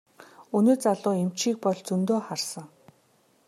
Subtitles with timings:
[0.57, 2.65] Өнөө залуу эмчийг бол зөндөө харсан.